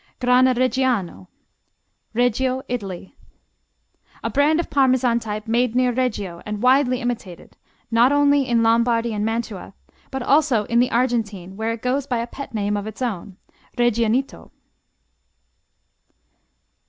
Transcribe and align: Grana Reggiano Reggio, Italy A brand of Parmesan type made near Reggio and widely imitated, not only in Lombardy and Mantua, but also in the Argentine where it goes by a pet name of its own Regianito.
Grana 0.19 0.55
Reggiano 0.55 1.27
Reggio, 2.15 2.63
Italy 2.67 3.15
A 4.23 4.31
brand 4.31 4.59
of 4.59 4.71
Parmesan 4.71 5.19
type 5.19 5.45
made 5.47 5.75
near 5.75 5.93
Reggio 5.93 6.41
and 6.43 6.63
widely 6.63 7.01
imitated, 7.01 7.55
not 7.91 8.11
only 8.11 8.47
in 8.47 8.63
Lombardy 8.63 9.13
and 9.13 9.23
Mantua, 9.23 9.75
but 10.09 10.23
also 10.23 10.63
in 10.63 10.79
the 10.79 10.89
Argentine 10.89 11.55
where 11.55 11.71
it 11.71 11.83
goes 11.83 12.07
by 12.07 12.17
a 12.17 12.25
pet 12.25 12.51
name 12.51 12.75
of 12.75 12.87
its 12.87 13.03
own 13.03 13.37
Regianito. 13.77 14.49